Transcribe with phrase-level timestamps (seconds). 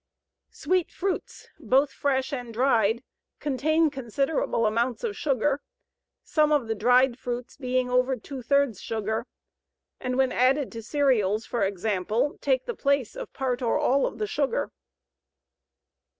[0.49, 3.03] Sweet fruits, both fresh and dried,
[3.39, 5.61] contain considerable amounts of sugar,
[6.23, 9.27] some of the dried fruits being over two thirds sugar,
[9.99, 14.17] and when added to cereals, for example, take the place of part or all of
[14.17, 14.71] the sugar.